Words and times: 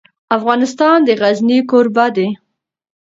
افغانستان 0.37 0.97
د 1.03 1.09
غزني 1.21 1.59
کوربه 1.69 2.05
دی. 2.15 2.27